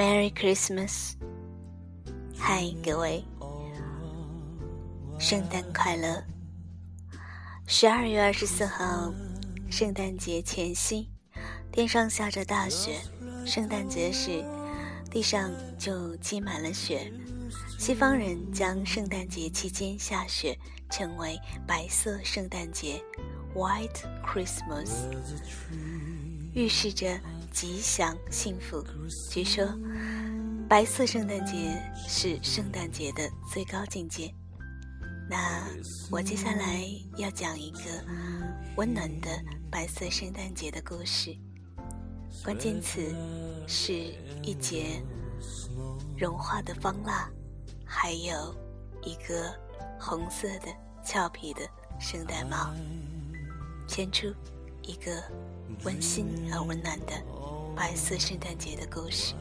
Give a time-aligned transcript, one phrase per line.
[0.00, 1.12] Merry Christmas！
[2.34, 3.22] 嗨，各位，
[5.18, 6.24] 圣诞快乐！
[7.66, 9.12] 十二月二十四号，
[9.70, 11.10] 圣诞节前夕，
[11.70, 12.98] 天上下着大雪。
[13.44, 14.42] 圣诞节时，
[15.10, 17.12] 地上就积满了雪。
[17.78, 21.38] 西方人将圣诞节期间下雪称为
[21.68, 23.02] “白色圣诞节
[23.54, 24.92] ”（White Christmas），
[26.54, 27.20] 预示着。
[27.50, 28.82] 吉祥幸福。
[29.30, 29.66] 据说，
[30.68, 34.32] 白色圣诞节是圣诞节的最高境界。
[35.28, 35.64] 那
[36.10, 36.84] 我接下来
[37.16, 37.80] 要讲一个
[38.76, 39.28] 温暖的
[39.70, 41.36] 白色圣诞节的故事。
[42.44, 43.00] 关键词
[43.66, 43.92] 是
[44.42, 45.02] 一节
[46.16, 47.28] 融化的方蜡，
[47.84, 48.54] 还有
[49.02, 49.52] 一个
[49.98, 50.72] 红色的
[51.04, 51.60] 俏皮的
[51.98, 52.72] 圣诞帽，
[53.86, 54.32] 牵出
[54.90, 55.22] 一个
[55.84, 57.40] 温馨而温暖的。
[57.80, 59.34] 白色圣诞节的故事。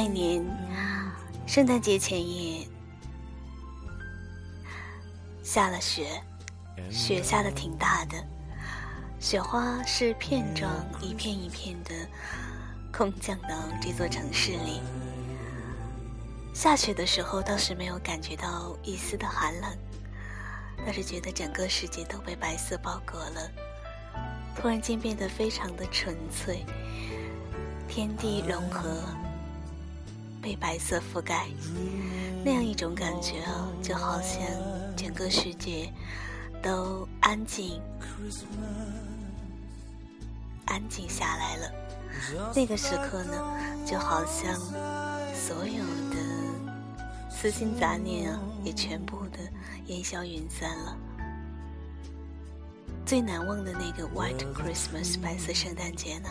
[0.00, 0.46] 那年，
[1.44, 2.64] 圣诞节前夜。
[5.42, 6.22] 下了雪，
[6.88, 8.24] 雪下的挺大的，
[9.18, 10.70] 雪花是片状，
[11.02, 11.92] 一片一片的
[12.92, 13.48] 空降到
[13.82, 14.80] 这座城市里。
[16.54, 19.68] 下雪的时候倒是没有感觉到一丝的寒冷，
[20.86, 23.50] 但是觉得整个世界都被白色包裹了，
[24.54, 26.64] 突然间变得非常的纯粹，
[27.88, 29.02] 天地融合，
[30.40, 31.48] 被白色覆盖，
[32.44, 34.40] 那样一种感觉啊，就好像。
[34.98, 35.88] 整个世界
[36.60, 37.80] 都安静，
[40.66, 41.72] 安静下来了。
[42.52, 43.56] 那个时刻呢，
[43.86, 44.56] 就好像
[45.32, 46.16] 所有的
[47.30, 49.38] 私心杂念啊，也全部的
[49.86, 50.96] 烟消云散了。
[53.06, 56.28] 最难忘的那个 White Christmas 白色圣诞节呢，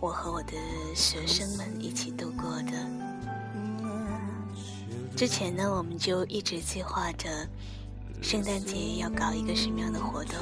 [0.00, 0.54] 我和我的
[0.94, 2.72] 学生们一起度过的。
[5.14, 7.28] 之前呢，我们就一直计划着
[8.22, 10.34] 圣诞节要搞一个什么样的活动。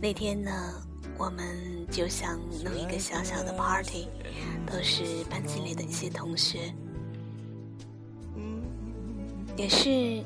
[0.00, 0.50] 那天呢，
[1.18, 4.08] 我们就想弄一个小小的 party，
[4.66, 6.72] 都是班级里的一些同学。
[9.56, 10.24] 也是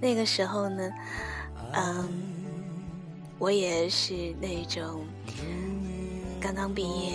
[0.00, 0.90] 那个时候呢，
[1.72, 2.06] 嗯，
[3.38, 5.06] 我也是那种
[6.44, 7.12] 刚刚毕业，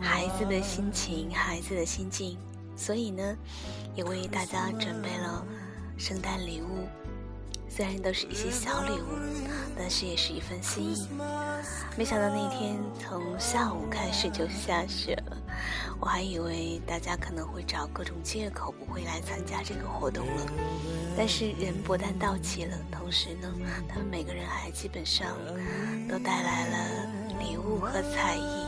[0.00, 2.38] 孩子的心情，孩子的心境。
[2.76, 3.36] 所以呢，
[3.96, 5.44] 也为大家准备了
[5.96, 6.86] 圣诞礼物，
[7.68, 9.18] 虽然都是一些小礼物，
[9.76, 11.08] 但是也是一份心意。
[11.96, 15.36] 没想到那天从下午开始就下雪了，
[15.98, 20.46] 我还以为大家可能会找各种借口不会来参加这个活动了。
[21.16, 23.52] 但是人不但到齐了，同时呢，
[23.88, 25.36] 他们每个人还基本上
[26.08, 28.67] 都带来了礼物和才艺，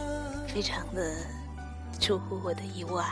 [0.52, 1.16] 非常的
[2.00, 3.04] 出乎我的意外。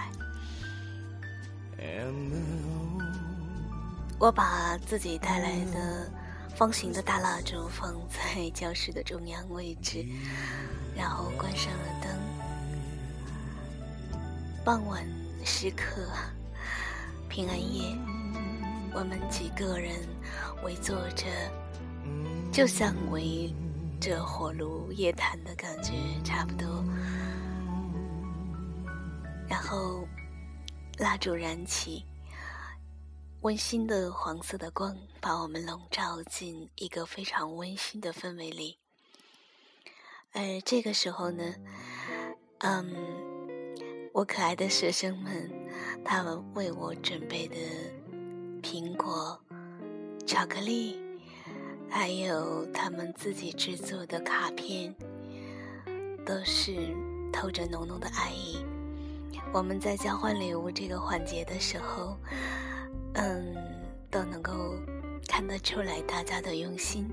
[4.19, 6.11] 我把自己带来的
[6.57, 10.05] 方形的大蜡烛放在教室的中央位置，
[10.97, 12.11] 然后关上了灯。
[14.65, 15.07] 傍晚
[15.45, 16.11] 时刻，
[17.29, 17.97] 平安夜，
[18.93, 19.95] 我们几个人
[20.65, 21.27] 围坐着，
[22.53, 23.55] 就像围
[24.01, 25.93] 着火炉夜谈的感觉
[26.25, 26.85] 差不多。
[29.49, 30.07] 然后。
[31.01, 32.05] 蜡烛燃起，
[33.43, 38.79] 温馨的黄色的光把我们笼罩进一个非常温馨的氛围里。
[40.33, 41.55] 而这个时候呢，
[42.59, 42.93] 嗯，
[44.13, 45.49] 我可爱的学生们，
[46.05, 47.55] 他们为我准备的
[48.61, 49.41] 苹果、
[50.27, 50.99] 巧克力，
[51.89, 54.93] 还有他们自己制作的卡片，
[56.27, 56.75] 都是
[57.33, 58.59] 透着浓浓的爱意。
[59.53, 62.17] 我们在交换礼物这个环节的时候，
[63.15, 63.57] 嗯，
[64.11, 64.75] 都能够
[65.27, 67.09] 看得出来大家的用心。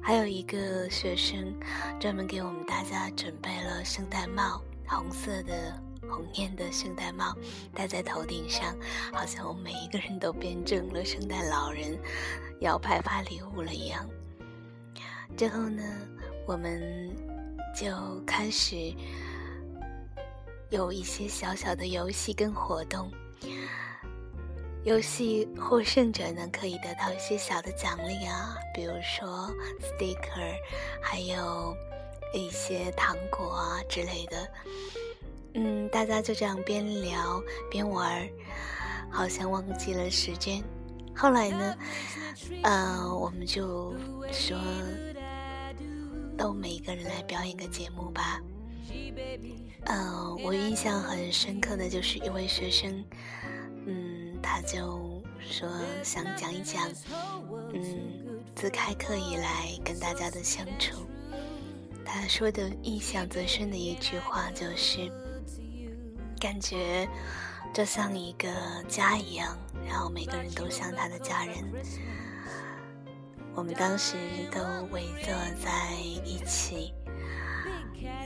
[0.00, 1.54] 还有一个学生
[2.00, 7.36] 专门给我们大家准备了圣诞帽，红色的红艳的圣诞帽
[7.74, 8.74] 戴在头顶上，
[9.12, 11.98] 好像我们每一个人都变成了圣诞老人，
[12.60, 14.08] 要派发礼物了一样。
[15.36, 15.82] 之后呢，
[16.46, 17.10] 我们
[17.74, 17.88] 就
[18.24, 18.94] 开始。
[20.72, 23.12] 有一些小小的游戏跟活动，
[24.84, 30.56] 游戏获胜者呢，可以得到一些小的奖励啊，比如说 sticker，
[31.02, 31.76] 还有
[32.32, 34.48] 一些糖果啊之类的。
[35.52, 38.26] 嗯，大家就这样边聊边玩，
[39.10, 40.64] 好像忘记了时间。
[41.14, 41.76] 后来呢，
[42.62, 43.92] 呃，我们就
[44.32, 44.58] 说，
[46.38, 48.40] 都每一个人来表演个节目吧。
[49.86, 53.04] 嗯，我印象很深刻的就是一位学生。
[53.86, 55.68] 嗯，他就说
[56.02, 56.88] 想讲一讲，
[57.72, 61.06] 嗯，自开课以来跟大家的相处。
[62.04, 65.10] 他说的印象最深的一句话就是，
[66.38, 67.08] 感觉
[67.72, 68.48] 就像一个
[68.88, 69.56] 家一样，
[69.88, 71.56] 然后每个人都像他的家人。
[73.54, 74.16] 我们当时
[74.50, 74.60] 都
[74.92, 75.32] 围坐
[75.62, 75.94] 在
[76.24, 76.92] 一起，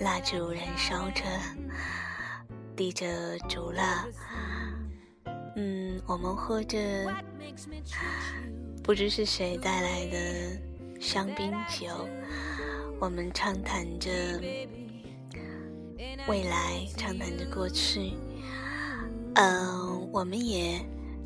[0.01, 1.23] 蜡烛燃烧着，
[2.77, 4.05] 滴着烛蜡。
[5.57, 6.79] 嗯，我们喝着
[8.83, 12.07] 不知是谁带来的香槟酒，
[13.01, 14.11] 我们畅谈着
[16.29, 18.13] 未来，畅谈着过去。
[19.35, 20.79] 嗯，我们也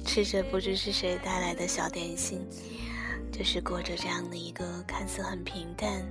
[0.05, 2.47] 吃着不知是谁带来的小点心，
[3.31, 6.05] 就是过着这样的一个看似很平淡，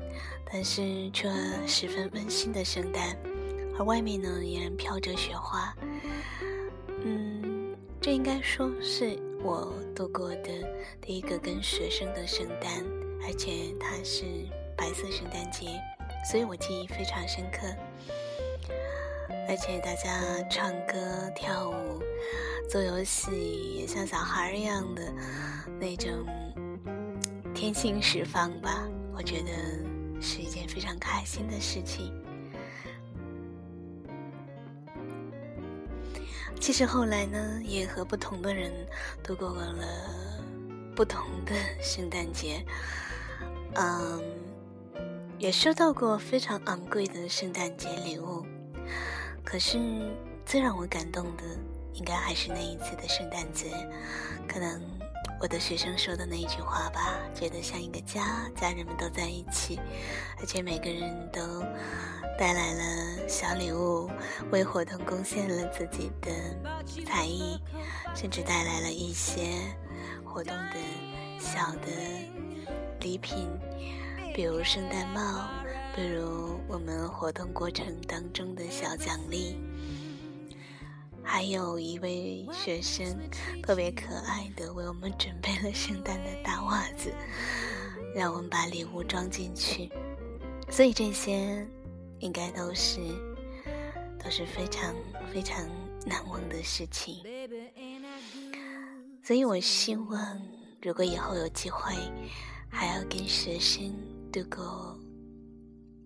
[0.52, 1.30] 但是却
[1.68, 3.18] 十分温馨的圣诞。
[3.78, 5.76] 而外面呢，依然飘着雪花。
[7.04, 7.76] 嗯。
[8.02, 10.50] 这应该说是我度过的
[11.02, 12.82] 第一个跟学生的圣诞，
[13.28, 14.24] 而且它是
[14.78, 15.78] 白色圣诞节，
[16.32, 17.68] 所以我记忆非常深刻。
[19.50, 22.02] 而且大家唱歌、跳舞、
[22.70, 25.04] 做游戏，也像小孩一样的
[25.78, 26.26] 那种
[27.60, 29.52] 天性释放吧，我觉得
[30.22, 32.10] 是一件非常开心的事情。
[36.58, 38.72] 其实后来呢，也和不同的人
[39.22, 39.76] 度过了
[40.96, 42.66] 不同的圣诞节，
[43.74, 44.24] 嗯，
[45.38, 48.46] 也收到过非常昂贵的圣诞节礼物。
[49.44, 49.78] 可是
[50.46, 51.44] 最让我感动的，
[51.92, 53.66] 应该还是那一次的圣诞节，
[54.48, 54.82] 可能
[55.42, 59.80] 我的学生说的那一句话吧，觉得像一个家，家人们都在一起，
[60.40, 61.42] 而且每个人都。
[62.38, 64.10] 带来了小礼物，
[64.50, 66.32] 为活动贡献了自己的
[67.06, 67.60] 才艺，
[68.16, 69.42] 甚至带来了一些
[70.24, 70.78] 活动的
[71.38, 71.92] 小的
[73.02, 73.50] 礼品，
[74.34, 75.50] 比如圣诞帽，
[75.94, 79.58] 比如我们活动过程当中的小奖励。
[81.32, 83.16] 还有一位学生
[83.62, 87.14] 特别可爱的为我们准备了圣诞的大袜子，
[88.16, 89.92] 让我们把礼物装进去。
[90.72, 91.66] 所以这些。
[92.22, 93.00] 应该都是
[94.22, 94.94] 都是非常
[95.34, 95.66] 非常
[96.06, 97.24] 难忘的事情，
[99.24, 100.42] 所以我希望，
[100.82, 101.96] 如果以后有机会，
[102.70, 103.90] 还要跟学生
[104.34, 105.00] 度过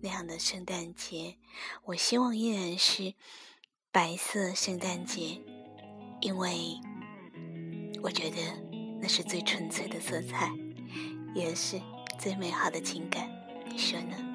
[0.00, 1.34] 那样的圣诞节，
[1.82, 3.12] 我希望依然是
[3.94, 5.40] 白色圣诞节，
[6.20, 6.80] 因为
[8.02, 8.36] 我觉得
[9.00, 10.50] 那是最纯粹的色彩，
[11.32, 11.80] 也是
[12.18, 13.30] 最美好的情感，
[13.70, 14.33] 你说呢？